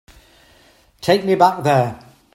Take 0.99 1.23
me 1.23 1.35
back 1.35 1.61
there. 1.61 1.99